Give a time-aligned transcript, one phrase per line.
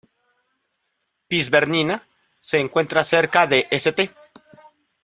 [1.27, 2.07] Piz Bernina
[2.39, 4.11] se encuentra cerca de St.